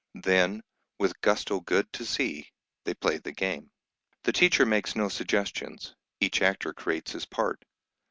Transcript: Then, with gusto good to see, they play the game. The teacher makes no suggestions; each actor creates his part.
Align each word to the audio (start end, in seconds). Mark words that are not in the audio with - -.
Then, 0.23 0.63
with 0.97 1.21
gusto 1.21 1.59
good 1.59 1.93
to 1.93 2.05
see, 2.07 2.51
they 2.85 2.95
play 2.95 3.17
the 3.19 3.31
game. 3.31 3.69
The 4.23 4.33
teacher 4.33 4.65
makes 4.65 4.95
no 4.95 5.09
suggestions; 5.09 5.93
each 6.19 6.41
actor 6.41 6.73
creates 6.73 7.11
his 7.11 7.27
part. 7.27 7.63